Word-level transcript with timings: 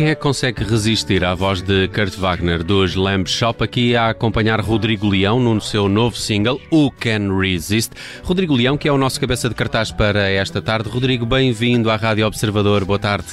quem 0.00 0.08
é 0.08 0.14
que 0.14 0.22
consegue 0.22 0.64
resistir 0.64 1.22
à 1.22 1.34
voz 1.34 1.60
de 1.60 1.86
Kurt 1.88 2.16
Wagner 2.16 2.64
dos 2.64 2.94
Lamb 2.94 3.28
Shop 3.28 3.62
aqui 3.62 3.94
a 3.94 4.08
acompanhar 4.08 4.58
Rodrigo 4.58 5.06
Leão 5.06 5.38
no 5.38 5.60
seu 5.60 5.90
novo 5.90 6.16
single, 6.16 6.58
Who 6.72 6.90
Can 6.92 7.38
Resist? 7.38 7.92
Rodrigo 8.24 8.54
Leão, 8.54 8.78
que 8.78 8.88
é 8.88 8.92
o 8.92 8.96
nosso 8.96 9.20
cabeça 9.20 9.46
de 9.46 9.54
cartaz 9.54 9.92
para 9.92 10.26
esta 10.30 10.62
tarde. 10.62 10.88
Rodrigo, 10.88 11.26
bem-vindo 11.26 11.90
à 11.90 11.96
Rádio 11.96 12.26
Observador. 12.26 12.82
Boa 12.82 12.98
tarde. 12.98 13.26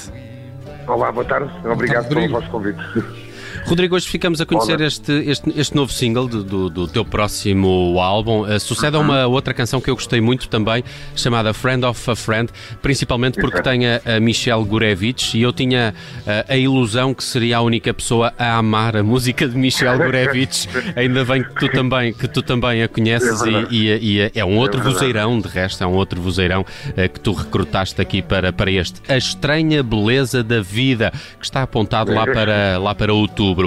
Olá, 0.86 1.10
boa 1.10 1.24
tarde. 1.24 1.50
Obrigado 1.64 2.06
pelo 2.06 2.20
Rodrigo. 2.20 2.38
vosso 2.38 2.50
convite. 2.50 3.27
Rodrigo, 3.68 3.94
hoje 3.96 4.08
ficamos 4.08 4.40
a 4.40 4.46
conhecer 4.46 4.76
Olá. 4.78 4.86
este, 4.86 5.12
este, 5.12 5.52
este 5.54 5.76
novo 5.76 5.92
single 5.92 6.26
do, 6.26 6.42
do, 6.42 6.70
do 6.70 6.88
teu 6.88 7.04
próximo 7.04 8.00
álbum. 8.00 8.40
Uh, 8.42 8.58
sucede 8.58 8.96
a 8.96 8.98
uma 8.98 9.26
outra 9.26 9.52
canção 9.52 9.78
que 9.78 9.90
eu 9.90 9.94
gostei 9.94 10.22
muito 10.22 10.48
também, 10.48 10.82
chamada 11.14 11.52
Friend 11.52 11.84
of 11.84 12.10
a 12.10 12.16
Friend, 12.16 12.48
principalmente 12.80 13.38
porque 13.38 13.60
tem 13.60 13.86
a, 13.86 14.00
a 14.16 14.20
Michelle 14.20 14.64
Gurevich 14.64 15.36
e 15.36 15.42
eu 15.42 15.52
tinha 15.52 15.94
uh, 16.20 16.50
a 16.50 16.56
ilusão 16.56 17.12
que 17.12 17.22
seria 17.22 17.58
a 17.58 17.60
única 17.60 17.92
pessoa 17.92 18.32
a 18.38 18.56
amar 18.56 18.96
a 18.96 19.02
música 19.02 19.46
de 19.46 19.54
Michelle 19.56 19.98
Gurevich. 20.02 20.66
Ainda 20.96 21.22
bem 21.26 21.42
que 21.44 21.54
tu 21.54 21.68
também, 21.68 22.14
que 22.14 22.26
tu 22.26 22.42
também 22.42 22.82
a 22.82 22.88
conheces 22.88 23.42
É 23.42 23.66
e, 23.70 23.88
e- 23.90 24.18
e 24.32 24.32
é 24.34 24.44
um 24.46 24.56
outro 24.56 24.80
É 24.80 24.84
vozeirão, 24.84 25.38
de 25.38 25.46
resto, 25.48 25.84
é 25.84 25.86
um 25.86 25.92
outro 25.94 26.18
vozeirão 26.22 26.62
uh, 26.62 27.08
que 27.12 27.20
tu 27.20 27.32
recrutaste 27.32 28.00
aqui 28.00 28.22
para, 28.22 28.50
para 28.50 28.70
este. 28.70 29.02
A 29.06 29.16
Estranha 29.18 29.82
Beleza 29.82 30.42
da 30.42 30.62
Vida, 30.62 31.12
que 31.38 31.44
está 31.44 31.62
apontado 31.62 32.14
lá 32.14 32.24
para, 32.24 32.78
lá 32.78 32.94
para 32.94 33.12
outubro. 33.12 33.57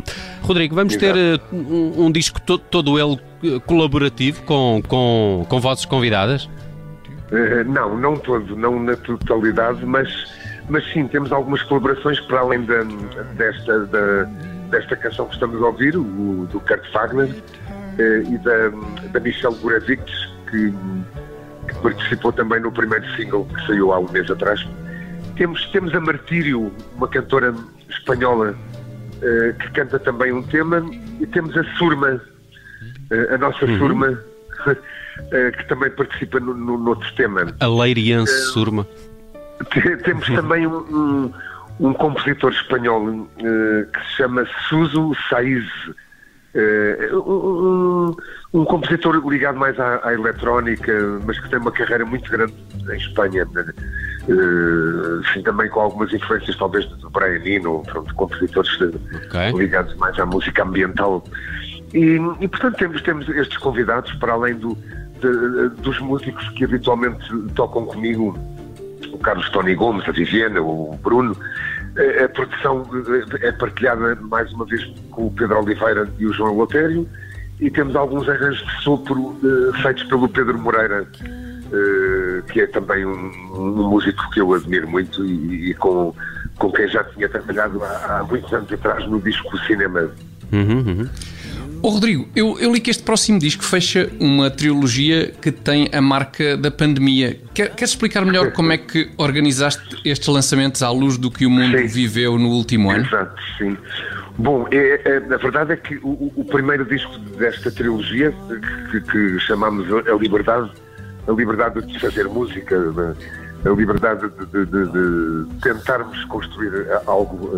Rodrigo, 0.41 0.75
vamos 0.75 0.95
ter 0.95 1.15
Exato. 1.15 1.55
uh, 1.55 1.57
um, 1.57 2.05
um 2.05 2.11
disco 2.11 2.39
to- 2.41 2.57
todo 2.57 2.97
ele 2.99 3.19
uh, 3.55 3.59
colaborativo 3.61 4.41
com, 4.43 4.81
com, 4.87 5.45
com 5.49 5.59
vozes 5.59 5.85
convidadas? 5.85 6.49
Eh, 7.31 7.63
não, 7.63 7.97
não 7.97 8.15
todo, 8.17 8.55
não 8.57 8.81
na 8.81 8.95
totalidade, 8.95 9.85
mas, 9.85 10.09
mas 10.69 10.83
sim, 10.91 11.07
temos 11.07 11.31
algumas 11.31 11.61
colaborações 11.63 12.19
para 12.21 12.39
além 12.41 12.61
da, 12.65 12.83
desta, 13.37 13.85
da- 13.85 14.23
desta 14.69 14.95
canção 14.97 15.25
que 15.27 15.33
estamos 15.35 15.61
a 15.61 15.65
ouvir, 15.67 15.95
o, 15.95 16.47
do 16.51 16.59
Kurt 16.59 16.91
Wagner 16.93 17.29
eh, 17.97 18.23
e 18.29 18.37
da, 18.39 18.69
da 19.13 19.19
Michelle 19.21 19.55
Gurevich, 19.61 20.03
que, 20.49 20.73
que 21.69 21.75
participou 21.81 22.33
também 22.33 22.59
no 22.59 22.71
primeiro 22.71 23.05
single 23.15 23.45
que 23.45 23.65
saiu 23.67 23.93
há 23.93 23.99
um 23.99 24.11
mês 24.11 24.29
atrás. 24.29 24.65
Temos, 25.37 25.65
temos 25.71 25.95
a 25.95 26.01
Martírio, 26.01 26.71
uma 26.97 27.07
cantora 27.07 27.55
espanhola 27.89 28.55
eh, 29.21 29.53
que 29.59 29.71
canta 29.71 29.99
também 29.99 30.31
um 30.31 30.41
tema, 30.43 30.83
e 31.19 31.25
temos 31.27 31.55
a 31.57 31.63
Surma, 31.77 32.21
eh, 33.11 33.33
a 33.33 33.37
nossa 33.37 33.65
Surma, 33.77 34.17
eh, 35.31 35.51
que 35.51 35.67
também 35.67 35.89
participa 35.91 36.39
no, 36.39 36.53
no, 36.53 36.77
noutro 36.77 37.11
tema. 37.15 37.53
A 37.59 37.67
Leiriense 37.67 38.33
Surma. 38.51 38.85
Te- 39.71 39.97
Temos 39.97 40.25
também 40.33 40.65
um, 40.67 40.77
um, 40.77 41.33
um 41.89 41.93
compositor 41.93 42.51
espanhol 42.51 43.27
que 43.37 43.99
se 44.07 44.17
chama 44.17 44.45
Suso 44.67 45.15
Saiz. 45.29 45.65
Um, 46.53 48.13
um 48.53 48.65
compositor 48.65 49.15
ligado 49.29 49.57
mais 49.57 49.79
à, 49.79 50.01
à 50.05 50.13
eletrónica, 50.13 50.91
mas 51.25 51.39
que 51.39 51.49
tem 51.49 51.59
uma 51.59 51.71
carreira 51.71 52.05
muito 52.05 52.29
grande 52.29 52.53
em 52.91 52.97
Espanha. 52.97 53.47
Eh, 54.29 55.33
sim, 55.33 55.41
também 55.41 55.67
com 55.69 55.79
algumas 55.81 56.13
influências, 56.13 56.55
talvez, 56.55 56.85
do 56.85 57.09
Brian 57.09 57.41
Eno, 57.43 57.83
pronto, 57.85 58.13
compositores 58.15 58.69
eh, 58.81 59.17
Ok. 59.27 59.59
ligados 59.59 59.95
mais 59.97 60.17
à 60.19 60.25
música 60.25 60.63
ambiental. 60.63 61.23
E, 61.93 62.17
e, 62.39 62.47
portanto, 62.47 62.77
temos, 62.77 63.01
temos 63.01 63.27
estes 63.29 63.57
convidados, 63.57 64.13
para 64.13 64.33
além 64.33 64.55
do, 64.55 64.77
de- 65.19 65.69
dos 65.81 65.99
músicos 65.99 66.47
que 66.49 66.63
habitualmente 66.65 67.25
tocam 67.55 67.85
comigo, 67.85 68.37
o 69.11 69.17
Carlos 69.17 69.49
Tony 69.49 69.75
Gomes, 69.75 70.07
a 70.07 70.11
Viviana, 70.11 70.61
o 70.61 70.97
Bruno. 71.03 71.35
Eh, 71.97 72.23
A 72.23 72.29
produção 72.29 72.83
eh, 73.41 73.47
é 73.47 73.51
partilhada 73.51 74.15
mais 74.21 74.51
uma 74.53 74.65
vez 74.65 74.83
com 75.09 75.27
o 75.27 75.31
Pedro 75.31 75.59
Oliveira 75.59 76.07
e 76.19 76.25
o 76.25 76.31
João 76.31 76.55
Lotério 76.55 77.05
e 77.59 77.69
temos 77.69 77.95
alguns 77.95 78.27
arranjos 78.29 78.65
de 78.65 78.81
sopro 78.83 79.37
feitos 79.83 80.03
pelo 80.05 80.27
Pedro 80.29 80.57
Moreira, 80.57 81.05
que 82.51 82.61
é 82.61 82.67
também 82.67 83.05
um, 83.05 83.31
um 83.53 83.89
músico 83.89 84.29
que 84.31 84.41
eu 84.41 84.53
admiro 84.53 84.87
muito 84.87 85.25
e, 85.25 85.71
e 85.71 85.73
com, 85.75 86.13
com 86.57 86.71
quem 86.71 86.87
já 86.87 87.03
tinha 87.03 87.27
trabalhado 87.29 87.83
há, 87.83 88.19
há 88.19 88.23
muitos 88.23 88.51
anos 88.53 88.71
atrás 88.71 89.07
no 89.09 89.19
disco 89.21 89.57
Cinema. 89.65 90.09
Uhum, 90.51 90.79
uhum. 90.79 91.09
Ô 91.83 91.89
Rodrigo, 91.89 92.27
eu, 92.35 92.59
eu 92.59 92.71
li 92.71 92.79
que 92.79 92.91
este 92.91 93.01
próximo 93.01 93.39
disco 93.39 93.63
fecha 93.63 94.07
uma 94.19 94.51
trilogia 94.51 95.31
que 95.41 95.51
tem 95.51 95.89
a 95.91 95.99
marca 95.99 96.55
da 96.55 96.69
pandemia. 96.69 97.39
Quer, 97.55 97.69
queres 97.71 97.91
explicar 97.91 98.23
melhor 98.23 98.51
como 98.53 98.71
é 98.71 98.77
que 98.77 99.09
organizaste 99.17 99.97
estes 100.05 100.27
lançamentos 100.27 100.83
à 100.83 100.91
luz 100.91 101.17
do 101.17 101.31
que 101.31 101.43
o 101.45 101.49
mundo 101.49 101.75
Sim. 101.79 101.87
viveu 101.87 102.37
no 102.37 102.49
último 102.49 102.91
ano? 102.91 103.03
Exato, 103.05 103.41
sim. 103.57 103.75
Bom, 104.37 104.67
é, 104.71 105.01
é, 105.05 105.17
a 105.33 105.37
verdade 105.37 105.73
é 105.73 105.75
que 105.75 105.95
o, 105.97 106.07
o- 106.09 106.33
o 106.37 106.45
primeiro 106.45 106.85
disco 106.85 107.17
desta 107.37 107.71
trilogia, 107.71 108.31
que, 108.91 109.01
que 109.01 109.39
chamamos 109.39 109.87
A 110.07 110.13
Liberdade, 110.15 110.69
a 111.31 111.35
liberdade 111.35 111.81
de 111.85 111.99
fazer 111.99 112.27
música, 112.27 112.75
a 113.65 113.69
liberdade 113.69 114.27
de, 114.29 114.45
de- 114.45 114.65
de- 114.65 114.91
de 115.47 115.55
tentarmos 115.61 116.23
construir 116.25 116.71
algo 117.07 117.49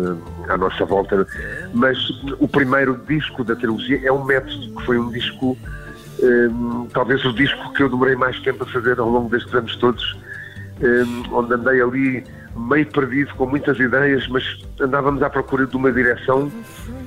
eh, 0.48 0.52
à 0.52 0.56
nossa 0.56 0.84
volta, 0.84 1.26
mas 1.72 1.98
o 2.38 2.46
primeiro 2.46 3.00
disco 3.08 3.42
da 3.42 3.56
trilogia 3.56 4.00
é 4.04 4.12
um 4.12 4.24
método, 4.24 4.74
que 4.76 4.84
foi 4.84 4.98
um 4.98 5.10
disco, 5.10 5.56
eh, 6.22 6.48
talvez 6.92 7.24
o 7.24 7.32
disco 7.32 7.72
que 7.72 7.82
eu 7.82 7.88
demorei 7.88 8.14
mais 8.16 8.38
tempo 8.40 8.64
a 8.64 8.66
fazer 8.66 8.98
ao 9.00 9.08
longo 9.08 9.28
destes 9.30 9.52
anos 9.54 9.74
todos, 9.76 10.16
eh, 10.80 11.04
onde 11.32 11.54
andei 11.54 11.80
ali 11.80 12.24
meio 12.56 12.86
perdido, 12.86 13.34
com 13.34 13.46
muitas 13.46 13.78
ideias, 13.80 14.28
mas 14.28 14.44
andávamos 14.80 15.22
à 15.22 15.28
procura 15.30 15.66
de 15.66 15.74
uma 15.76 15.90
direção 15.90 16.52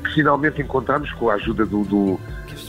que 0.04 0.14
finalmente 0.16 0.62
encontramos 0.62 1.10
com 1.14 1.30
a 1.30 1.36
ajuda 1.36 1.66
do, 1.66 1.84
do- 1.84 2.20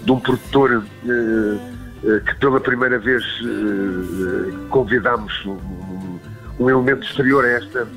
de 0.05 0.13
um 0.13 0.21
produtor 0.21 0.85
eh, 1.07 1.78
que 2.01 2.35
pela 2.37 2.61
primeira 2.61 2.99
vez 2.99 3.23
eh, 3.43 4.53
convidámos 4.71 5.45
um, 5.47 6.69
elemento 6.71 7.05
exterior 7.05 7.45
a 7.45 7.49
esta, 7.49 7.89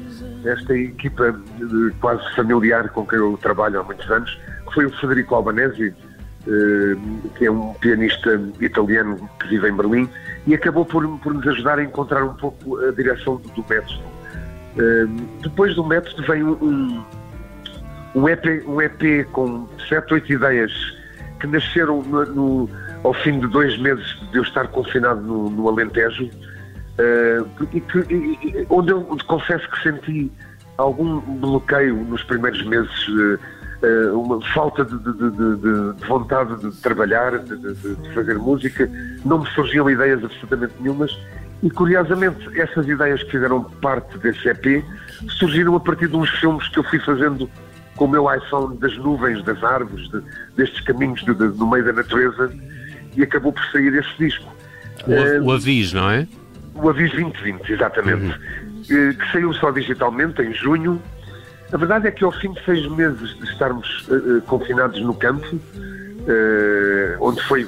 esta 0.46 0.76
equipa 0.76 1.28
eh, 1.28 1.94
quase 2.00 2.24
familiar 2.36 2.90
com 2.90 3.06
quem 3.06 3.20
eu 3.20 3.38
trabalho 3.42 3.80
há 3.80 3.84
muitos 3.84 4.10
anos, 4.10 4.40
que 4.68 4.74
foi 4.74 4.86
o 4.86 4.92
Federico 4.98 5.36
Albanese, 5.36 5.94
eh, 6.48 6.96
que 7.38 7.46
é 7.46 7.52
um 7.52 7.74
pianista 7.76 8.42
italiano 8.60 9.30
que 9.40 9.48
vive 9.50 9.70
em 9.70 9.76
Berlim, 9.76 10.10
e 10.48 10.56
acabou 10.56 10.84
por, 10.86 11.08
por 11.20 11.34
nos 11.34 11.48
ajudar 11.48 11.78
a 11.78 11.84
encontrar 11.84 12.24
um 12.24 12.34
pouco 12.34 12.78
a 12.80 12.92
direção 12.92 13.36
do, 13.38 13.50
do 13.50 13.66
método. 13.70 14.02
Eh, 14.78 15.06
depois 15.44 15.76
do 15.76 15.84
método 15.86 16.24
vem 16.26 16.44
um, 16.44 17.04
um 18.16 18.28
EP, 18.30 18.64
um 18.68 18.82
EP 18.82 19.28
com 19.32 19.68
sete, 19.88 20.14
oito 20.16 20.32
ideias 20.34 20.72
que 21.40 21.46
nasceram 21.48 22.02
no, 22.04 22.26
no- 22.26 22.70
ao 23.04 23.14
fim 23.14 23.40
de 23.40 23.48
dois 23.48 23.78
meses 23.80 24.06
de 24.32 24.38
eu 24.38 24.44
estar 24.44 24.68
confinado 24.68 25.22
no, 25.22 25.50
no 25.50 25.68
Alentejo, 25.70 26.30
eh, 26.98 27.44
e 27.74 27.82
que, 27.82 28.00
e- 28.00 28.66
onde 28.70 28.92
eu 28.92 29.02
confesso 29.28 29.68
que 29.70 29.82
senti 29.82 30.32
algum 30.78 31.20
bloqueio 31.40 31.96
nos 31.96 32.24
primeiros 32.24 32.64
meses, 32.66 32.92
eh, 33.84 34.12
uma 34.12 34.40
falta 34.54 34.86
de, 34.86 34.98
de- 35.00 35.14
de- 35.14 35.32
de- 35.32 35.94
de 36.00 36.08
vontade 36.08 36.56
de 36.60 36.76
trabalhar, 36.82 37.40
de, 37.40 37.56
fazer 38.14 38.38
música, 38.38 38.90
não 39.26 39.40
me 39.40 39.48
surgiam 39.50 39.90
ideias 39.90 40.24
absolutamente 40.24 40.74
nenhumas. 40.80 41.12
E 41.64 41.70
curiosamente, 41.70 42.60
essas 42.60 42.88
ideias 42.88 43.22
que 43.24 43.32
fizeram 43.32 43.64
parte 43.64 44.18
desse 44.20 44.48
EP 44.50 44.84
surgiram 45.30 45.76
a 45.76 45.80
partir 45.80 46.08
de 46.08 46.16
uns 46.16 46.30
filmes 46.40 46.68
que 46.70 46.80
eu 46.80 46.84
fui 46.84 47.00
fazendo 47.00 47.50
com 47.96 48.06
o 48.06 48.08
meu 48.08 48.32
iPhone 48.34 48.78
das 48.78 48.96
nuvens, 48.98 49.44
das 49.44 49.64
árvores, 49.64 50.10
de, 50.10 50.22
destes 50.56 50.82
caminhos 50.82 51.24
no 51.26 51.68
meio 51.70 51.84
da 51.86 51.94
natureza 51.94 52.52
e 53.16 53.24
acabou 53.24 53.54
por 53.54 53.64
sair 53.72 53.94
esse 53.94 54.18
disco. 54.18 54.46
O, 55.08 55.12
uh, 55.12 55.46
o 55.46 55.52
Avis, 55.52 55.94
não 55.94 56.10
é? 56.10 56.28
O 56.76 56.90
Avis 56.90 57.12
2020, 57.12 57.72
exatamente. 57.72 58.24
Uhum. 58.24 58.32
Uh, 58.32 59.16
que 59.16 59.32
saiu 59.32 59.54
só 59.54 59.72
digitalmente 59.72 60.42
em 60.42 60.54
junho. 60.54 61.02
A 61.72 61.78
verdade 61.78 62.08
é 62.08 62.12
que 62.12 62.24
ao 62.24 62.32
fim 62.32 62.52
de 62.52 62.64
seis 62.66 62.86
meses 62.88 63.38
de 63.38 63.46
estarmos 63.46 64.08
uh, 64.10 64.42
confinados 64.42 65.02
no 65.02 65.14
campo, 65.14 65.60
onde 67.20 67.42
foi 67.44 67.66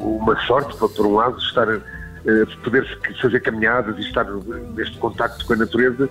uma 0.00 0.38
sorte, 0.46 0.74
por 0.78 1.06
um 1.06 1.16
lado, 1.16 1.36
estar 1.38 1.66
poder 2.64 2.86
fazer 3.20 3.40
caminhadas 3.40 3.96
e 3.98 4.00
estar 4.00 4.24
neste 4.74 4.96
contacto 4.96 5.44
com 5.44 5.52
a 5.52 5.56
natureza, 5.56 6.08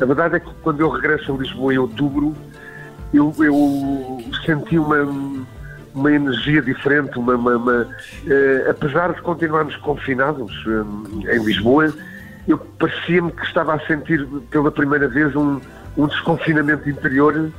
a 0.00 0.04
verdade 0.04 0.36
é 0.36 0.40
que 0.40 0.50
quando 0.62 0.80
eu 0.80 0.88
regresso 0.88 1.34
a 1.34 1.38
Lisboa 1.38 1.74
em 1.74 1.78
outubro, 1.78 2.34
eu, 3.12 3.34
eu 3.38 4.18
senti 4.44 4.78
uma, 4.78 5.39
uma 5.94 6.12
energia 6.12 6.62
diferente, 6.62 7.18
uma, 7.18 7.34
uma, 7.34 7.56
uma 7.56 7.82
uh, 7.82 8.70
apesar 8.70 9.12
de 9.12 9.22
continuarmos 9.22 9.76
confinados 9.76 10.52
uh, 10.66 11.30
em 11.30 11.44
Lisboa, 11.44 11.92
eu 12.46 12.58
parecia-me 12.58 13.32
que 13.32 13.44
estava 13.44 13.74
a 13.74 13.80
sentir 13.86 14.26
pela 14.50 14.70
primeira 14.70 15.08
vez 15.08 15.34
um, 15.34 15.60
um 15.96 16.06
desconfinamento 16.06 16.88
interior 16.88 17.36
uh, 17.36 17.52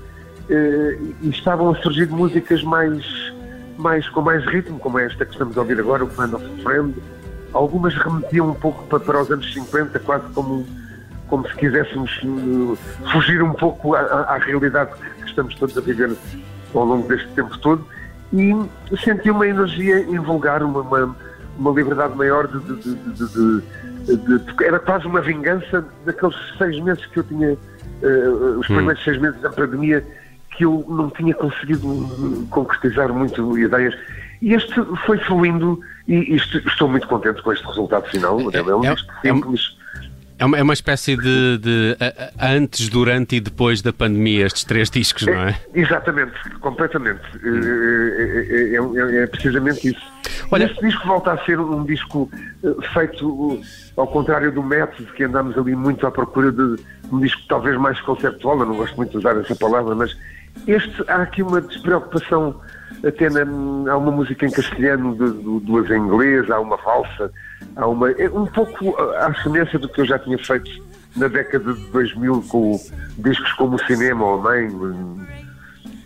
e 0.50 1.30
estavam 1.30 1.72
a 1.72 1.76
surgir 1.82 2.08
músicas 2.10 2.64
mais, 2.64 3.06
mais 3.78 4.08
com 4.10 4.22
mais 4.22 4.46
ritmo, 4.46 4.80
como 4.80 5.00
esta 5.00 5.26
que 5.26 5.32
estamos 5.32 5.58
a 5.58 5.62
ouvir 5.62 5.80
agora, 5.80 6.04
o 6.04 6.08
Plan 6.08 6.34
of 6.34 6.64
Friend. 6.64 6.96
Algumas 7.54 7.94
remetiam 7.96 8.50
um 8.50 8.54
pouco 8.54 8.86
para, 8.86 9.00
para 9.00 9.22
os 9.22 9.30
anos 9.30 9.54
50, 9.54 10.00
quase 10.00 10.26
como, 10.34 10.66
como 11.28 11.46
se 11.48 11.56
quiséssemos 11.56 12.22
fugir 13.12 13.44
um 13.44 13.52
pouco 13.54 13.94
à, 13.94 14.00
à 14.00 14.38
realidade 14.38 14.92
que 15.20 15.28
estamos 15.28 15.54
todos 15.56 15.78
a 15.78 15.82
viver 15.82 16.16
ao 16.74 16.86
longo 16.86 17.06
deste 17.10 17.28
tempo 17.34 17.58
todo 17.58 17.86
e 18.34 18.56
senti 19.04 19.30
uma 19.30 19.48
energia 19.48 20.00
invulgar, 20.02 20.64
uma, 20.64 20.82
uma, 20.82 21.16
uma 21.58 21.72
liberdade 21.72 22.16
maior 22.16 22.48
de, 22.48 22.60
de, 22.60 22.96
de, 22.96 24.40
de, 24.40 24.66
Era 24.66 24.80
quase 24.80 25.06
uma 25.06 25.22
vingança 25.22 25.86
daqueles 26.06 26.36
seis 26.58 26.80
meses 26.80 27.06
que 27.08 27.20
eu 27.20 27.24
tinha, 27.24 27.54
uh, 27.54 28.60
os 28.60 28.70
hum. 28.70 28.76
primeiros 28.76 29.02
hum. 29.02 29.06
seis 29.06 29.18
meses 29.20 29.42
da 29.42 29.50
pandemia, 29.50 30.06
que 30.56 30.66
eu 30.66 30.86
não 30.88 31.10
tinha 31.10 31.34
conseguido 31.34 32.48
concretizar 32.50 33.12
muito 33.14 33.58
ideias. 33.58 33.96
E 34.42 34.54
este 34.54 34.74
foi 35.06 35.18
fluindo 35.20 35.80
e 36.08 36.36
isto, 36.36 36.58
estou 36.58 36.88
muito 36.88 37.08
contente 37.08 37.42
com 37.42 37.54
este 37.54 37.66
resultado 37.66 38.08
final. 38.10 38.40
É, 38.52 38.58
é, 38.58 38.76
um 38.76 38.84
é, 38.84 38.96
simples. 39.22 39.78
É 39.78 39.81
uma, 40.46 40.58
é 40.58 40.64
uma 40.64 40.74
espécie 40.74 41.16
de, 41.16 41.58
de 41.58 41.98
antes, 42.40 42.90
durante 42.90 43.36
e 43.36 43.40
depois 43.40 43.82
da 43.82 43.94
pandemia, 43.94 44.46
estes 44.46 44.64
três 44.64 44.90
discos, 44.90 45.26
não 45.26 45.34
é? 45.34 45.50
é 45.74 45.80
exatamente, 45.80 46.34
completamente. 46.60 47.22
É, 47.44 48.76
é, 48.76 49.24
é, 49.24 49.28
precisamente 49.28 49.90
isso. 49.90 50.02
Olha, 50.52 50.66
este 50.66 50.82
disco 50.86 51.08
volta 51.08 51.34
a 51.34 51.46
ser 51.46 51.60
um 51.60 51.84
disco 51.84 52.30
feito 52.94 53.62
ao 53.96 54.08
contrário 54.08 54.52
do 54.52 54.64
método, 54.64 55.12
que 55.14 55.24
andamos 55.24 55.58
ali 55.58 55.76
muito 55.76 56.06
à 56.06 56.12
procura 56.12 56.52
de 56.52 56.76
um 57.12 57.20
disco 57.20 57.42
talvez 57.48 57.78
mais 57.78 58.00
conceptual, 58.02 58.60
eu 58.60 58.66
não 58.66 58.76
gosto 58.76 58.96
muito 58.96 59.12
de 59.12 59.18
usar 59.18 59.38
essa 59.38 59.56
palavra, 59.56 59.96
mas 59.96 60.16
este 60.68 61.04
há 61.08 61.22
aqui 61.22 61.42
uma 61.42 61.62
despreocupação 61.62 62.60
até 63.06 63.30
na, 63.30 63.42
há 63.92 63.98
uma 63.98 64.12
música 64.12 64.46
em 64.46 64.52
castelhano, 64.52 65.16
duas 65.62 65.90
em 65.90 65.98
inglês, 65.98 66.50
há 66.50 66.60
uma 66.60 66.78
falsa, 66.78 67.32
há 67.76 67.88
uma. 67.88 68.12
É 68.12 68.30
um 68.30 68.46
pouco 68.46 68.96
à 69.00 69.34
semelhança 69.42 69.78
do 69.78 69.88
que 69.90 70.02
eu 70.02 70.06
já 70.06 70.20
tinha 70.20 70.38
feito 70.38 70.70
na 71.16 71.28
década 71.28 71.74
de 71.74 71.86
2000 71.88 72.44
com 72.50 72.80
discos 73.18 73.52
como 73.54 73.76
o 73.76 73.86
Cinema 73.86 74.26
ou 74.26 74.42
Mãe, 74.42 74.70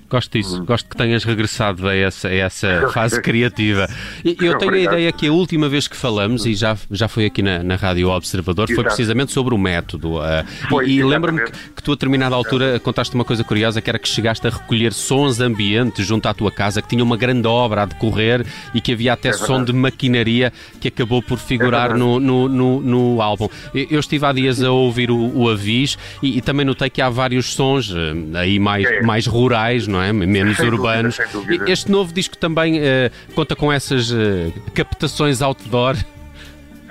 Gosto 0.09 0.37
disso, 0.37 0.61
hum. 0.61 0.65
gosto 0.65 0.87
que 0.87 0.95
tenhas 0.95 1.23
regressado 1.23 1.87
a 1.87 1.95
essa, 1.95 2.27
a 2.27 2.33
essa 2.33 2.89
fase 2.93 3.21
criativa. 3.21 3.87
Eu 4.23 4.57
tenho 4.57 4.73
a 4.73 4.79
ideia 4.79 5.11
que 5.11 5.27
a 5.27 5.31
última 5.31 5.67
vez 5.67 5.87
que 5.87 5.95
falamos, 5.95 6.45
e 6.45 6.53
já, 6.53 6.77
já 6.91 7.07
foi 7.07 7.25
aqui 7.25 7.41
na, 7.41 7.63
na 7.63 7.75
Rádio 7.75 8.09
Observador, 8.09 8.67
foi 8.73 8.83
precisamente 8.83 9.31
sobre 9.31 9.55
o 9.55 9.57
método. 9.57 10.17
Uh, 10.17 10.45
foi, 10.69 10.89
e, 10.89 10.99
e 10.99 11.03
lembro-me 11.03 11.43
que, 11.43 11.51
que, 11.51 11.83
tu, 11.83 11.91
a 11.91 11.95
determinada 11.95 12.35
altura, 12.35 12.79
contaste 12.79 13.15
uma 13.15 13.25
coisa 13.25 13.43
curiosa, 13.43 13.81
que 13.81 13.89
era 13.89 13.97
que 13.97 14.07
chegaste 14.07 14.45
a 14.47 14.49
recolher 14.49 14.93
sons 14.93 15.39
ambientes 15.39 16.05
junto 16.05 16.27
à 16.27 16.33
tua 16.33 16.51
casa, 16.51 16.81
que 16.81 16.87
tinha 16.87 17.03
uma 17.03 17.17
grande 17.17 17.47
obra 17.47 17.83
a 17.83 17.85
decorrer 17.85 18.45
e 18.73 18.81
que 18.81 18.93
havia 18.93 19.13
até 19.13 19.29
é 19.29 19.33
som 19.33 19.63
de 19.63 19.73
maquinaria 19.73 20.53
que 20.79 20.87
acabou 20.87 21.21
por 21.21 21.39
figurar 21.39 21.91
é 21.91 21.93
no, 21.95 22.19
no, 22.19 22.47
no, 22.47 22.81
no, 22.81 23.21
álbum. 23.21 23.47
Eu 23.73 23.99
estive 23.99 24.25
há 24.25 24.31
dias 24.31 24.61
a 24.61 24.71
ouvir 24.71 25.09
o, 25.09 25.17
o 25.35 25.49
Avis 25.49 25.97
e, 26.21 26.37
e, 26.37 26.41
também 26.41 26.65
notei 26.65 26.89
que 26.89 27.01
há 27.01 27.09
vários 27.09 27.53
sons 27.53 27.89
uh, 27.89 27.95
aí 28.35 28.59
mais, 28.59 28.85
é. 28.85 29.01
mais 29.01 29.25
rurais, 29.25 29.87
não 29.87 29.94
é? 30.01 30.13
Menos 30.13 30.57
sem 30.57 30.67
urbanos. 30.67 31.17
Dúvida, 31.31 31.69
este 31.69 31.91
novo 31.91 32.13
disco 32.13 32.37
também 32.37 32.79
uh, 32.79 33.11
conta 33.33 33.55
com 33.55 33.71
essas 33.71 34.11
uh, 34.11 34.53
captações 34.73 35.41
outdoor? 35.41 35.95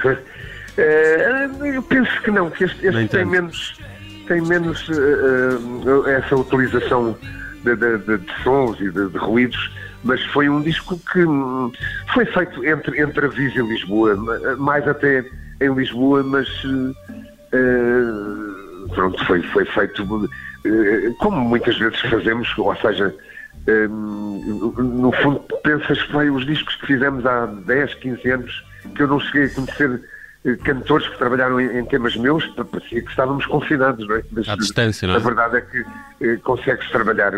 Uh, 0.05 0.17
eu 1.65 1.83
penso 1.83 2.23
que 2.23 2.31
não, 2.31 2.51
que 2.51 2.65
este, 2.65 2.87
este 2.87 3.09
tem 3.09 3.25
menos, 3.25 3.79
tem 4.27 4.41
menos 4.41 4.89
essa 6.07 6.37
utilização 6.37 7.17
de, 7.65 7.77
de, 7.77 7.99
de, 7.99 8.19
de 8.19 8.43
sons 8.43 8.81
e 8.81 8.91
de, 8.91 9.19
ruídos, 9.19 9.73
mas 10.03 10.23
foi 10.27 10.49
um 10.49 10.61
disco 10.61 11.01
que 11.13 11.25
hum, 11.25 11.73
foi 12.13 12.25
feito 12.27 12.65
entre, 12.65 13.01
entre 13.01 13.27
a 13.27 13.29
Viz 13.29 13.55
e 13.55 13.63
Lisboa, 13.63 14.17
mais 14.59 14.87
até 14.87 15.25
em 15.61 15.75
Lisboa, 15.75 16.23
mas 16.23 16.49
pronto, 18.95 19.25
foi, 19.25 19.43
foi 19.43 19.65
feito 19.67 20.31
eh, 20.65 21.13
como 21.19 21.41
muitas 21.41 21.77
vezes 21.79 22.01
fazemos, 22.01 22.49
ou 22.57 22.75
seja, 22.77 23.15
eh, 23.67 23.87
no 23.89 25.13
fundo 25.23 25.41
pensas 25.63 26.03
que 26.03 26.13
vai 26.13 26.31
os 26.31 26.47
discos 26.47 26.75
que 26.77 26.87
fizemos 26.87 27.25
há 27.27 27.47
10, 27.47 27.95
15 27.95 28.31
anos, 28.31 28.65
que 28.95 29.03
eu 29.03 29.09
não 29.09 29.21
cheguei 29.21 29.47
a 29.47 29.51
conhecer 29.51 30.01
eh, 30.45 30.57
cantores 30.65 31.09
que 31.09 31.19
trabalharam 31.19 31.61
em, 31.61 31.85
temas 31.87 32.17
meus, 32.17 32.47
parecia 32.47 33.03
que 33.03 33.11
estávamos 33.11 33.45
confinados, 33.47 34.07
não 34.09 34.17
é? 34.17 34.23
Mas, 34.31 34.49
à 34.49 34.57
distância, 34.57 35.07
não 35.09 35.15
é? 35.15 35.19
A 35.19 35.21
verdade 35.21 35.57
é 35.59 35.61
que 35.61 36.37
consegues 36.39 36.91
trabalhar 36.91 37.33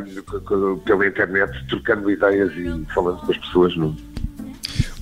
pela 0.84 1.06
internet, 1.06 1.66
trocando 1.68 2.10
ideias 2.10 2.52
e 2.52 2.86
falando 2.94 3.18
com 3.20 3.32
as 3.32 3.38
pessoas, 3.38 3.76
não 3.76 3.96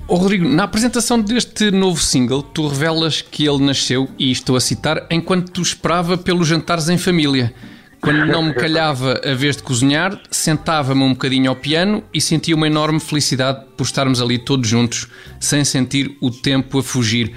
Oh, 0.07 0.17
Rodrigo, 0.17 0.47
na 0.47 0.65
apresentação 0.65 1.19
deste 1.19 1.71
novo 1.71 1.99
single, 1.99 2.43
tu 2.43 2.69
revelas 2.69 3.23
que 3.23 3.47
ele 3.47 3.65
nasceu, 3.65 4.09
e 4.19 4.31
estou 4.31 4.55
a 4.55 4.61
citar, 4.61 5.07
enquanto 5.11 5.51
tu 5.51 5.63
esperava 5.63 6.19
pelos 6.19 6.47
jantares 6.47 6.91
em 6.91 6.99
família. 6.99 7.55
Quando 8.03 8.27
não 8.27 8.43
me 8.43 8.53
calhava 8.53 9.19
a 9.25 9.33
vez 9.33 9.57
de 9.57 9.63
cozinhar, 9.63 10.21
sentava-me 10.31 11.03
um 11.03 11.15
bocadinho 11.15 11.49
ao 11.49 11.57
piano 11.57 12.05
e 12.13 12.21
sentia 12.21 12.55
uma 12.55 12.67
enorme 12.67 13.01
felicidade 13.01 13.65
por 13.79 13.85
estarmos 13.85 14.21
ali 14.21 14.37
todos 14.37 14.69
juntos, 14.69 15.09
sem 15.41 15.65
sentir 15.65 16.15
o 16.21 16.31
tempo 16.31 16.81
a 16.81 16.83
fugir. 16.83 17.33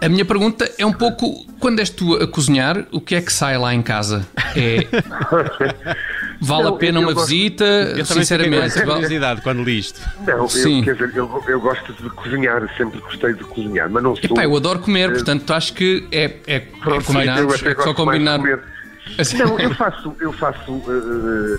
A 0.00 0.08
minha 0.08 0.24
pergunta 0.24 0.68
é 0.76 0.84
um 0.84 0.92
pouco: 0.92 1.46
quando 1.60 1.78
és 1.78 1.88
tu 1.88 2.14
a 2.14 2.26
cozinhar, 2.26 2.84
o 2.90 3.00
que 3.00 3.14
é 3.14 3.20
que 3.20 3.32
sai 3.32 3.56
lá 3.58 3.72
em 3.72 3.82
casa? 3.82 4.26
É. 4.56 4.86
Vale 6.40 6.64
não, 6.64 6.74
a 6.74 6.78
pena 6.78 7.00
uma 7.00 7.12
gosto, 7.12 7.28
visita? 7.28 7.64
Eu 7.64 8.04
sinceramente, 8.04 8.74
vale... 8.78 8.92
curiosidade 8.92 9.42
quando 9.42 9.62
li 9.64 9.78
isto. 9.78 10.00
Não, 10.26 10.48
Sim. 10.48 10.78
Eu, 10.78 10.84
quer 10.84 10.92
dizer, 10.94 11.16
eu, 11.16 11.44
eu, 11.48 11.60
gosto 11.60 11.92
de 11.92 12.08
cozinhar, 12.10 12.68
sempre 12.76 13.00
gostei 13.00 13.34
de 13.34 13.44
cozinhar, 13.44 13.90
mas 13.90 14.02
não 14.02 14.14
sou. 14.14 14.24
Epá, 14.24 14.44
eu 14.44 14.56
adoro 14.56 14.78
comer, 14.78 15.12
portanto 15.12 15.52
acho 15.52 15.72
que 15.72 16.06
é, 16.12 16.36
é, 16.46 16.60
Pronto, 16.60 17.00
é 17.00 17.04
combinar, 17.04 17.40
é 17.40 17.82
só 17.82 17.94
combinar. 17.94 18.38
Não, 18.38 19.58
eu 19.58 19.74
faço, 19.74 20.14
eu 20.20 20.32
faço 20.32 20.70
uh, 20.72 21.58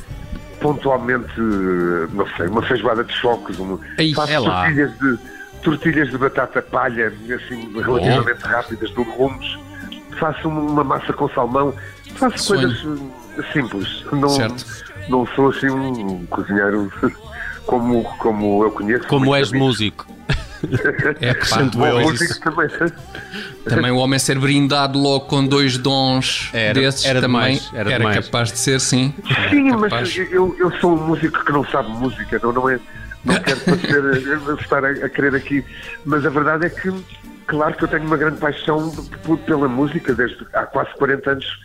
pontualmente, 0.62 1.40
não 2.14 2.28
sei, 2.38 2.48
uma 2.48 2.62
feijoada 2.62 3.04
de 3.04 3.14
choques, 3.14 3.58
uma, 3.58 3.80
Ei, 3.98 4.14
faço 4.14 4.32
é 4.32 4.40
tortilhas 4.40 5.00
de, 5.00 5.20
tortilhas 5.64 6.10
de 6.10 6.18
batata 6.18 6.62
palha, 6.62 7.08
assim, 7.08 7.74
relativamente 7.74 8.42
oh. 8.44 8.48
rápidas, 8.48 8.90
de 8.92 9.04
rumos, 9.04 9.60
faço 10.20 10.48
uma 10.48 10.84
massa 10.84 11.12
com 11.14 11.30
salmão, 11.30 11.74
faço 12.16 12.40
Sonho. 12.40 12.62
coisas 12.62 12.86
eh, 12.86 13.19
simples. 13.52 14.06
Não, 14.12 14.30
certo. 14.30 14.66
não 15.10 15.26
sou 15.28 15.50
assim 15.50 15.70
um 15.70 16.26
cozinheiro 16.28 16.92
como, 17.66 18.04
como 18.18 18.64
eu 18.64 18.72
conheço. 18.72 19.08
Como 19.08 19.34
és 19.36 19.52
músico. 19.52 20.08
É 21.22 21.34
que 21.34 21.48
sinto 21.48 21.84
eu 21.86 22.12
isso. 22.12 22.40
Também. 22.42 22.68
também 23.64 23.92
o 23.92 23.98
homem 23.98 24.20
ser 24.20 24.38
brindado 24.38 25.00
logo 25.00 25.26
com 25.26 25.46
dois 25.46 25.78
dons 25.78 26.50
era, 26.54 26.74
desses 26.74 27.06
era 27.06 27.22
também 27.22 27.58
demais, 27.58 27.72
era, 27.74 27.94
era 27.94 28.22
capaz 28.22 28.52
de 28.52 28.60
ser, 28.60 28.80
sim. 28.82 29.14
Sim, 29.50 29.72
mas 29.72 30.18
eu, 30.18 30.56
eu 30.60 30.72
sou 30.80 30.98
um 30.98 31.08
músico 31.08 31.46
que 31.46 31.52
não 31.52 31.64
sabe 31.66 31.90
música, 31.90 32.40
não, 32.44 32.52
não 32.52 32.70
é? 32.70 32.80
Não 33.24 33.36
quero 33.40 33.60
parecer, 33.62 34.60
estar 34.60 34.84
a, 34.84 34.90
a 34.90 35.10
querer 35.10 35.36
aqui, 35.36 35.64
mas 36.06 36.26
a 36.26 36.30
verdade 36.30 36.66
é 36.66 36.70
que, 36.70 36.92
claro 37.48 37.74
que 37.76 37.84
eu 37.86 37.88
tenho 37.88 38.04
uma 38.04 38.18
grande 38.18 38.40
paixão 38.40 38.92
pela 39.46 39.68
música, 39.68 40.14
desde 40.14 40.46
há 40.54 40.66
quase 40.66 40.92
40 40.96 41.32
anos 41.32 41.60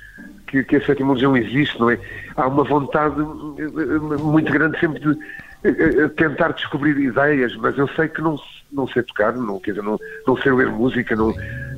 que, 0.62 0.80
que 0.80 0.90
a 0.90 0.92
etimologia 0.92 1.28
existe, 1.38 1.78
não 1.80 1.90
é? 1.90 1.98
Há 2.36 2.46
uma 2.46 2.62
vontade 2.62 3.16
eh, 3.20 4.18
muito 4.18 4.52
grande 4.52 4.78
sempre 4.78 5.00
de 5.00 5.18
eh, 5.64 6.04
eh, 6.04 6.08
tentar 6.08 6.52
descobrir 6.52 6.96
ideias, 6.98 7.56
mas 7.56 7.76
eu 7.76 7.88
sei 7.88 8.08
que 8.08 8.20
não, 8.20 8.38
não 8.72 8.86
sei 8.86 9.02
tocar, 9.02 9.32
não, 9.32 9.58
quer 9.58 9.72
dizer, 9.72 9.82
não, 9.82 9.98
não 10.26 10.36
sei 10.36 10.52
ler 10.52 10.68
música, 10.68 11.16
não 11.16 11.34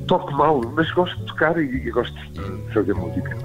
toco 0.07 0.31
mal, 0.33 0.61
mas 0.75 0.91
gosto 0.91 1.17
de 1.19 1.25
tocar 1.25 1.57
e, 1.57 1.65
e 1.65 1.89
gosto 1.89 2.15
de 2.31 2.73
fazer 2.73 2.93
música. 2.93 3.35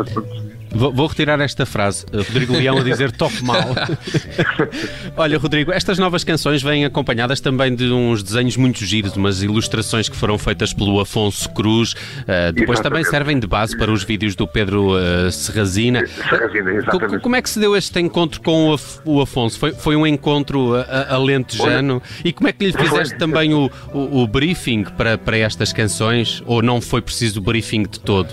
Vou, 0.74 0.92
vou 0.92 1.06
retirar 1.06 1.38
esta 1.40 1.66
frase. 1.66 2.04
Uh, 2.12 2.18
Rodrigo 2.18 2.54
Leão 2.54 2.78
a 2.78 2.82
dizer 2.82 3.12
top 3.12 3.42
mal. 3.44 3.60
Olha, 5.16 5.38
Rodrigo, 5.38 5.70
estas 5.72 5.98
novas 5.98 6.24
canções 6.24 6.62
vêm 6.62 6.84
acompanhadas 6.84 7.40
também 7.40 7.74
de 7.74 7.90
uns 7.92 8.22
desenhos 8.22 8.56
muito 8.56 8.84
giros, 8.84 9.14
umas 9.16 9.42
ilustrações 9.42 10.08
que 10.08 10.16
foram 10.16 10.38
feitas 10.38 10.72
pelo 10.72 10.98
Afonso 11.00 11.48
Cruz. 11.50 11.92
Uh, 11.92 12.52
depois 12.54 12.80
também 12.80 13.00
Exatamente. 13.00 13.10
servem 13.10 13.38
de 13.40 13.46
base 13.46 13.76
para 13.76 13.90
os 13.92 14.02
vídeos 14.02 14.34
do 14.34 14.46
Pedro 14.46 14.92
uh, 14.96 15.30
Serrazina. 15.30 16.06
Serrazina, 16.06 16.70
exatamente. 16.72 17.18
Como 17.20 17.36
é 17.36 17.42
que 17.42 17.50
se 17.50 17.60
deu 17.60 17.76
este 17.76 18.00
encontro 18.00 18.40
com 18.40 18.70
o, 18.70 18.74
Af- 18.74 19.00
o 19.04 19.20
Afonso? 19.20 19.58
Foi, 19.58 19.72
foi 19.72 19.96
um 19.96 20.06
encontro 20.06 20.72
alentejano? 21.08 22.02
E 22.24 22.32
como 22.32 22.48
é 22.48 22.52
que 22.52 22.66
lhe 22.66 22.72
fizeste 22.72 23.16
também 23.18 23.52
o, 23.54 23.70
o- 23.92 24.22
o 24.22 24.26
briefing 24.26 24.84
para, 24.84 25.18
para 25.18 25.36
estas 25.36 25.72
canções? 25.72 26.42
Ou 26.46 26.62
não 26.62 26.80
foi 26.80 27.02
preciso 27.02 27.40
o 27.40 27.42
briefing 27.42 27.82
de 27.82 28.00
todo? 28.00 28.28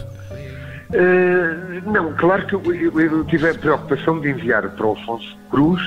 Eh, 0.91 1.81
não, 1.86 2.13
claro 2.13 2.46
que 2.48 2.55
eu, 2.55 2.74
eu- 2.74 3.24
tive 3.25 3.50
a 3.50 3.53
preocupação 3.53 4.19
de 4.19 4.29
enviar 4.31 4.67
para 4.69 4.88
o 4.88 4.93
Afonso 4.93 5.38
Cruz 5.51 5.81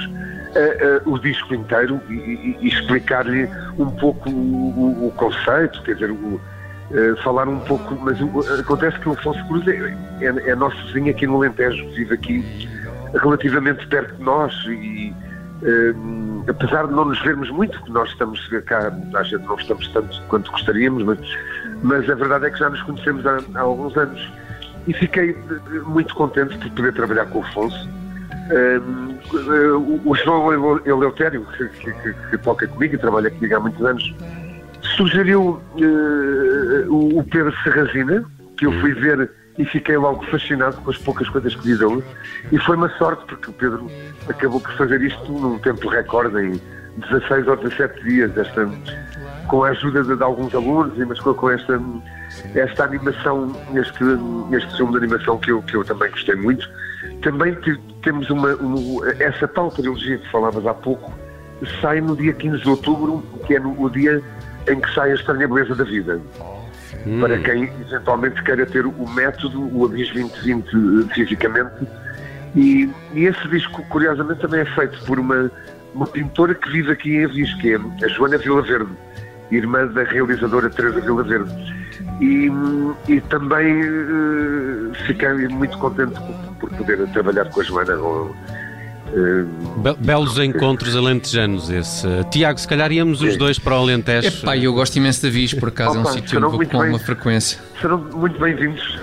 eh, 0.54 0.76
eh, 0.80 1.02
o 1.06 1.18
disco 1.18 1.54
inteiro 1.54 2.00
e, 2.08 2.12
e- 2.14 2.58
e 2.60 2.68
explicar-lhe 2.68 3.48
um 3.78 3.90
pouco 3.90 4.30
o, 4.30 4.32
o- 5.02 5.08
o 5.08 5.12
conceito, 5.12 5.82
quer 5.82 5.94
dizer, 5.94 6.10
o- 6.10 6.40
falar 7.24 7.48
um 7.48 7.58
pouco. 7.60 7.98
Mas 8.02 8.18
acontece 8.60 8.98
que 9.00 9.08
o 9.08 9.12
Afonso 9.12 9.42
Cruz 9.48 9.66
é, 9.66 9.94
é, 10.20 10.50
é 10.50 10.54
nosso 10.54 10.76
vizinho 10.86 11.10
aqui 11.10 11.26
no 11.26 11.36
Alentejo, 11.36 11.82
vive 11.94 12.14
aqui 12.14 12.68
relativamente 13.14 13.86
perto 13.88 14.14
de 14.16 14.22
nós 14.22 14.54
e. 14.68 15.12
eh, 15.64 15.94
apesar 16.48 16.86
de 16.86 16.92
não 16.92 17.04
nos 17.06 17.20
vermos 17.22 17.48
muito, 17.50 17.76
porque 17.78 17.92
nós 17.92 18.08
estamos 18.10 18.46
cá, 18.66 18.92
às 19.14 19.30
vezes 19.30 19.46
não 19.46 19.54
estamos 19.56 19.88
tanto 19.88 20.22
quanto 20.28 20.50
gostaríamos, 20.50 21.02
mas, 21.04 21.18
mas 21.82 22.10
a 22.10 22.14
verdade 22.14 22.46
é 22.46 22.50
que 22.50 22.58
já 22.58 22.68
nos 22.68 22.82
conhecemos 22.82 23.24
há, 23.26 23.38
há 23.54 23.60
alguns 23.60 23.96
anos 23.96 24.20
e 24.86 24.92
fiquei 24.94 25.30
eh, 25.30 25.78
muito 25.86 26.14
contente 26.14 26.56
por 26.58 26.70
poder 26.70 26.92
trabalhar 26.92 27.26
com 27.26 27.38
o 27.40 27.42
Afonso. 27.42 27.88
Eh, 28.50 28.80
o- 30.04 30.14
João 30.16 30.52
Ele- 30.52 30.90
Eleutério, 30.90 31.46
que, 31.56 31.68
que- 31.68 32.12
que- 32.30 32.38
toca 32.38 32.66
comigo 32.66 32.94
e 32.94 32.98
trabalha 32.98 33.30
comigo 33.30 33.56
há 33.56 33.60
muitos 33.60 33.84
anos, 33.84 34.14
sugeriu 34.96 35.60
eh, 35.78 36.84
o 36.88 37.22
Pedro 37.30 37.54
Serrazina, 37.62 38.24
que 38.58 38.66
eu 38.66 38.72
fui 38.80 38.92
ver 38.94 39.30
e 39.58 39.64
fiquei 39.64 39.96
logo 39.96 40.24
fascinado 40.26 40.76
com 40.78 40.90
as 40.90 40.98
poucas 40.98 41.28
coisas 41.28 41.54
que 41.54 41.62
vi 41.68 41.76
dele. 41.76 42.02
E 42.50 42.58
foi 42.58 42.76
uma 42.76 42.88
sorte, 42.98 43.24
porque 43.26 43.50
o 43.50 43.52
Pedro 43.52 43.86
acabou 44.28 44.60
por 44.60 44.72
fazer 44.72 45.00
isto 45.02 45.30
num 45.30 45.58
tempo 45.58 45.88
recorde, 45.88 46.38
em 46.40 46.60
16 47.10 47.46
ou 47.48 47.56
17 47.56 48.02
dias, 48.04 48.36
esta, 48.36 48.68
com 49.48 49.64
a 49.64 49.68
ajuda 49.70 50.02
de, 50.04 50.16
de 50.16 50.22
alguns 50.22 50.54
alunos, 50.54 50.96
mas 51.06 51.20
com, 51.20 51.32
com 51.34 51.50
esta, 51.50 51.80
esta 52.54 52.84
animação, 52.84 53.52
este, 53.74 54.04
este 54.56 54.76
filme 54.76 54.92
de 54.92 54.98
animação 54.98 55.38
que 55.38 55.50
eu, 55.50 55.62
que 55.62 55.76
eu 55.76 55.84
também 55.84 56.10
gostei 56.10 56.34
muito. 56.34 56.68
Também 57.22 57.54
te- 57.56 57.78
temos 58.02 58.28
uma, 58.30 58.54
um- 58.56 59.00
essa 59.20 59.46
tal 59.48 59.70
trilogia 59.70 60.18
que 60.18 60.30
falavas 60.30 60.66
há 60.66 60.74
pouco, 60.74 61.12
sai 61.80 62.00
no 62.00 62.16
dia 62.16 62.32
15 62.32 62.58
de 62.62 62.68
outubro, 62.68 63.22
que 63.46 63.54
é 63.56 63.60
no, 63.60 63.80
o 63.80 63.88
dia 63.90 64.20
em 64.68 64.80
que 64.80 64.94
sai 64.94 65.12
a 65.12 65.14
estranha 65.14 65.46
beleza 65.48 65.74
da 65.74 65.84
vida. 65.84 66.20
Para 67.20 67.38
quem 67.38 67.64
eventualmente 67.80 68.42
queira 68.44 68.64
ter 68.66 68.86
o 68.86 69.08
método, 69.10 69.60
o 69.76 69.84
Avis 69.86 70.12
2020 70.12 70.66
eh, 71.10 71.14
fisicamente. 71.14 71.86
E, 72.54 72.88
e 73.14 73.24
esse 73.24 73.48
disco, 73.48 73.82
curiosamente, 73.88 74.40
também 74.40 74.60
é 74.60 74.64
feito 74.66 75.02
por 75.04 75.18
uma, 75.18 75.50
uma 75.94 76.06
pintora 76.06 76.54
que 76.54 76.68
vive 76.70 76.92
aqui 76.92 77.16
em 77.16 77.24
Avis, 77.24 77.52
que 77.54 77.72
é 77.72 77.76
a 78.04 78.08
Joana 78.08 78.36
Vila 78.38 78.62
Verde, 78.62 78.90
irmã 79.50 79.86
da 79.86 80.02
realizadora 80.04 80.68
Teresa 80.70 81.00
Vila 81.00 81.22
Verde. 81.24 81.50
E, 82.20 82.50
e 83.08 83.20
também 83.22 83.82
eh, 83.82 84.94
fiquei 85.06 85.48
muito 85.48 85.76
contente 85.78 86.18
por, 86.20 86.68
por 86.68 86.70
poder 86.78 87.06
trabalhar 87.08 87.46
com 87.50 87.60
a 87.60 87.64
Joana. 87.64 87.94
eh, 87.94 88.61
Be- 89.76 89.96
belos 89.98 90.38
encontros 90.38 90.96
alentejanos 90.96 91.68
esse. 91.70 92.06
Tiago, 92.30 92.58
se 92.58 92.66
calhar 92.66 92.90
íamos 92.90 93.20
os 93.20 93.36
dois 93.36 93.58
para 93.58 93.74
o 93.76 93.78
Alentejo. 93.82 94.28
Epá, 94.28 94.56
eu 94.56 94.72
gosto 94.72 94.96
imenso 94.96 95.20
de 95.20 95.26
Avis, 95.28 95.52
por 95.54 95.68
acaso, 95.68 95.96
é 95.96 95.98
um 95.98 96.02
Opa, 96.02 96.12
sítio 96.12 96.40
com 96.40 96.58
bem. 96.58 96.68
alguma 96.72 96.98
frequência. 96.98 97.58
serão 97.80 97.98
muito 97.98 98.38
bem-vindos. 98.40 98.82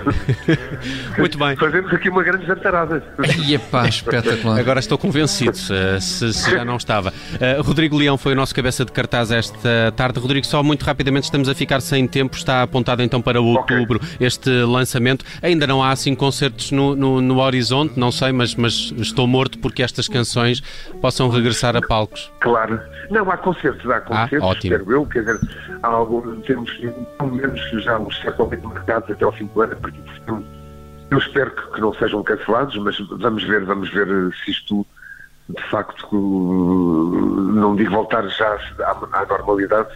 Muito 1.18 1.36
bem. 1.38 1.54
Fazemos 1.56 1.92
aqui 1.92 2.08
uma 2.08 2.22
grande 2.22 2.46
jantarada. 2.46 3.02
E 3.46 3.52
epá, 3.54 3.86
espetacular. 3.86 4.58
Agora 4.58 4.80
estou 4.80 4.96
convencido, 4.96 5.54
se, 5.56 6.00
se- 6.00 6.50
já 6.50 6.64
não 6.64 6.76
estava. 6.76 7.10
Uh, 7.34 7.62
Rodrigo 7.62 7.96
Leão 7.96 8.16
foi 8.16 8.32
o 8.32 8.36
nosso 8.36 8.54
cabeça 8.54 8.84
de 8.84 8.90
cartaz 8.92 9.30
esta 9.30 9.92
tarde. 9.94 10.18
Rodrigo, 10.18 10.46
só 10.46 10.62
muito 10.62 10.82
rapidamente 10.84 11.24
estamos 11.24 11.48
a 11.48 11.54
ficar 11.54 11.80
sem 11.80 12.06
tempo. 12.08 12.36
Está 12.36 12.62
apontado 12.62 13.02
então 13.02 13.20
para 13.20 13.40
outubro 13.40 14.00
este 14.18 14.48
lançamento. 14.62 15.24
Ainda 15.42 15.66
não 15.66 15.82
há 15.82 15.90
assim 15.90 16.14
concertos 16.14 16.70
no, 16.72 16.96
no- 16.96 17.20
no 17.20 17.38
horizonte, 17.40 17.98
não 18.00 18.10
sei, 18.10 18.32
mas, 18.32 18.54
mas 18.54 18.92
estou 18.98 19.26
morto 19.26 19.58
porque 19.58 19.82
estas 20.00 20.08
canções 20.08 20.60
possam 21.00 21.28
regressar 21.28 21.76
a 21.76 21.82
palcos. 21.82 22.32
Claro. 22.40 22.80
Não, 23.10 23.30
há 23.30 23.36
concertos, 23.36 23.88
há 23.90 24.00
concertos, 24.00 24.48
ótimo. 24.48 24.74
espero 24.74 24.92
eu, 24.92 25.06
quer 25.06 25.20
dizer, 25.20 25.40
há 25.82 25.88
alguns, 25.88 26.44
temos 26.46 26.70
pelo 27.18 27.34
menos 27.34 27.60
já 27.84 27.98
uns 27.98 28.18
certamente 28.20 28.66
marcados 28.66 29.10
até 29.10 29.24
ao 29.24 29.32
fim 29.32 29.46
do 29.46 29.60
ano, 29.60 29.74
setembro. 29.74 30.44
Eu 31.10 31.18
espero 31.18 31.50
que, 31.50 31.72
que 31.72 31.80
não 31.80 31.92
sejam 31.94 32.22
cancelados, 32.22 32.76
mas 32.76 32.98
vamos 32.98 33.42
ver, 33.44 33.64
vamos 33.64 33.90
ver 33.90 34.06
eh, 34.08 34.30
se 34.44 34.52
isto 34.52 34.86
de 35.48 35.62
facto 35.64 36.06
eh, 36.06 37.60
não 37.60 37.74
digo 37.74 37.90
voltar 37.90 38.26
já 38.28 38.58
à, 38.80 39.20
à 39.20 39.26
normalidade, 39.26 39.88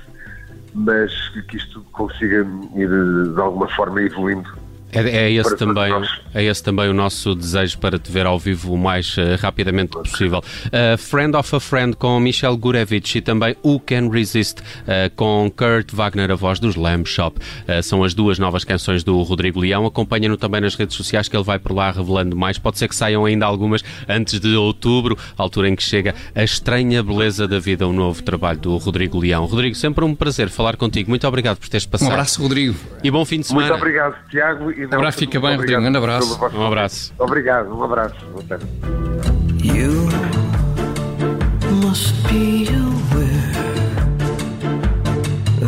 mas 0.75 1.13
que 1.49 1.57
isto 1.57 1.83
consiga 1.93 2.45
ir 2.75 2.91
eh, 2.91 3.33
de 3.33 3.41
alguma 3.41 3.69
forma 3.69 4.03
evoluindo. 4.03 4.64
É, 4.95 5.27
é 5.27 5.31
esse 5.33 5.57
também, 5.57 5.93
é 6.33 6.45
esse 6.45 6.63
também 6.63 6.89
o 6.89 6.95
nosso 6.95 7.35
desejo 7.35 7.79
para 7.79 7.99
te 7.99 8.11
ver 8.11 8.27
ao 8.27 8.39
vivo 8.39 8.73
o 8.73 8.79
mais 8.79 9.17
eh, 9.19 9.37
rapidamente 9.37 9.93
possível. 9.93 10.39
Uh, 10.67 10.97
Friend 10.97 11.37
of 11.37 11.57
a 11.57 11.61
Friend 11.61 11.97
com 11.97 12.19
Michel 12.21 12.57
Gurevich 12.57 13.19
e 13.19 13.21
também 13.21 13.57
Who 13.65 13.81
Can 13.81 14.09
Resist 14.11 14.61
uh, 14.61 15.15
com 15.17 15.51
Kurt 15.55 15.93
Wagner, 15.93 16.31
a 16.31 16.35
voz 16.35 16.59
dos 16.59 16.77
Lamb 16.77 17.07
Shop. 17.07 17.39
Uh, 17.39 17.83
são 17.83 18.05
as 18.05 18.15
duas 18.15 18.39
novas 18.39 18.65
canções 18.65 19.03
do 19.03 19.21
Rodrigo 19.23 19.61
Leão. 19.61 19.87
Acompanha-no 19.87 20.37
também 20.37 20.61
nas 20.61 20.75
redes 20.75 20.97
sociais 20.97 21.29
que 21.29 21.37
ele 21.37 21.45
vai 21.45 21.59
por 21.59 21.73
lá 21.73 21.91
revelando 21.91 22.37
mais. 22.37 22.59
Pode 22.59 22.79
ser 22.79 22.89
que 22.89 22.95
saiam 22.95 23.25
ainda 23.25 23.47
algumas 23.47 23.83
antes 24.09 24.39
de 24.39 24.55
outubro, 24.55 25.19
altura 25.37 25.69
em 25.69 25.77
que 25.77 25.83
chega 25.83 26.15
a 26.35 26.43
estranha 26.43 27.03
beleza 27.03 27.49
da 27.49 27.59
vida, 27.59 27.87
o 27.87 27.93
novo 27.93 28.23
trabalho 28.23 28.59
do 28.59 28.77
Rodrigo 28.77 29.19
Leão. 29.19 29.45
Rodrigo, 29.47 29.75
sempre 29.75 30.05
um 30.05 30.15
prazer 30.15 30.49
falar 30.49 30.77
contigo. 30.77 31.09
Muito 31.11 31.27
obrado 31.27 31.59
por 31.59 31.69
teres 31.69 31.87
Um 31.87 31.91
passado. 31.91 32.13
abraço, 32.13 32.41
Rodrigo. 32.41 32.75
E 33.03 33.11
bom 33.11 33.25
fim 33.25 33.41
de 33.41 33.47
semana. 33.47 33.69
Muito 33.69 33.81
obrigado, 33.81 34.17
Tiago. 34.31 34.71
E 34.85 34.87
Nelson, 34.87 34.97
abraço, 34.97 35.19
fica 35.19 35.41
bem, 35.41 35.57
Rodrigo. 35.57 35.79
Um 35.79 35.83
grande 35.83 35.99
abraço. 35.99 36.39
Um 36.55 36.67
abraço. 36.67 37.15
Obrigado, 37.19 37.75
um 37.75 37.83
abraço. 37.83 38.15
Boa 38.33 38.45
tarde. 38.45 38.67
You 39.63 40.09
must 41.83 42.15
be 42.29 42.69
aware 42.69 43.55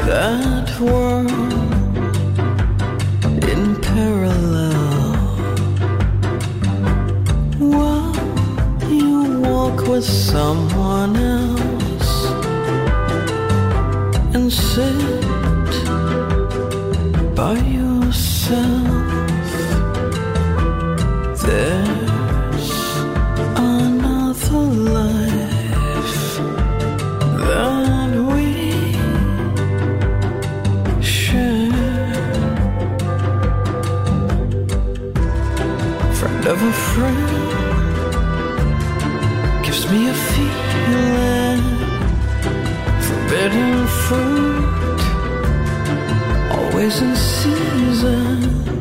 that 0.06 0.70
we're 0.78 1.26
in 3.52 3.74
parallel. 3.80 4.76
While 7.58 8.12
you 8.90 9.40
walk 9.40 9.88
with 9.88 10.04
someone 10.04 11.16
else 11.16 12.32
and 14.34 14.52
sit 14.52 15.25
me 39.90 40.08
a 40.08 40.14
feeling. 40.14 41.62
Forbidden 43.06 43.86
fruit, 44.04 45.00
always 46.50 47.00
in 47.02 47.16
season. 47.16 48.75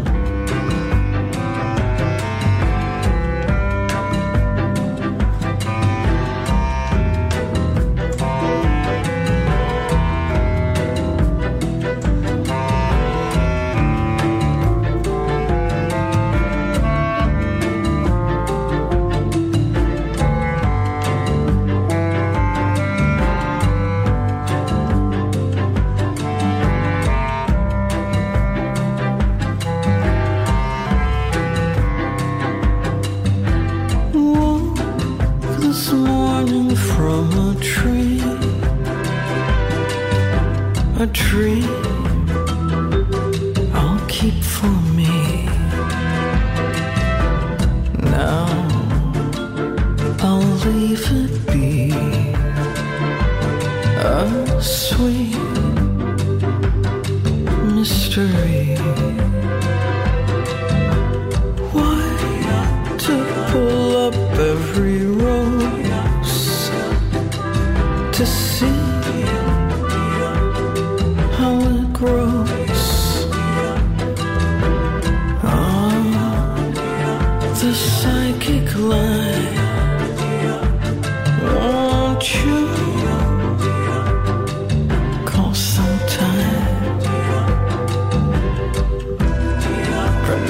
Mystery. 58.17 59.24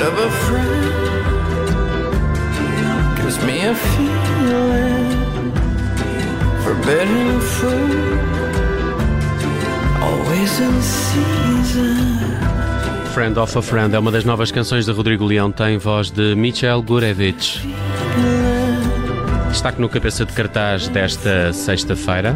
Of 0.05 0.19
a 0.19 0.29
friend. 0.45 0.85
Gives 3.17 3.37
me 3.43 3.65
a 3.65 3.73
feeling. 3.73 5.51
Forbidden 6.63 7.41
fruit. 7.41 8.19
Always 10.01 10.59
in 10.59 10.81
season. 10.81 12.15
Friend 13.13 13.37
of 13.39 13.57
a 13.57 13.61
Friend 13.61 13.95
é 13.95 13.99
uma 13.99 14.11
das 14.11 14.25
novas 14.25 14.51
canções 14.51 14.85
de 14.85 14.91
Rodrigo 14.91 15.25
Leão, 15.25 15.51
tem 15.51 15.77
voz 15.77 16.11
de 16.11 16.35
Michel 16.35 16.81
Gurevich. 16.83 17.61
Destaque 19.49 19.79
no 19.79 19.89
cabeça 19.89 20.25
de 20.25 20.33
cartaz 20.33 20.87
desta 20.89 21.53
sexta-feira. 21.53 22.35